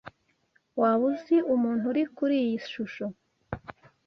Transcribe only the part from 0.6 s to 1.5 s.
Waba uzi